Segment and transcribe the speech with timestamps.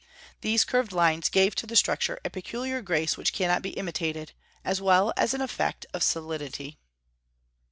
[0.41, 4.31] These curved lines gave to the structure a peculiar grace which cannot be imitated,
[4.65, 6.79] as well as an effect of solidity.